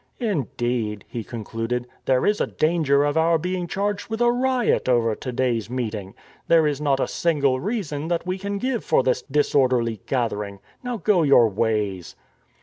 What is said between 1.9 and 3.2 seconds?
there is a danger of